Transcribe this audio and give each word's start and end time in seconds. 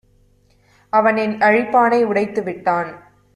அவன் 0.93 1.17
என் 1.17 1.35
அழிப்பானை 1.39 2.03
உடைத்து 2.03 2.43
விட்டான். 2.43 2.91